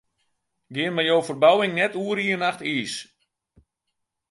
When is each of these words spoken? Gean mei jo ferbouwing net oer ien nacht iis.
Gean 0.75 0.93
mei 0.95 1.07
jo 1.09 1.17
ferbouwing 1.27 1.73
net 1.75 1.97
oer 2.03 2.19
ien 2.27 2.41
nacht 2.43 2.65
iis. 2.73 2.93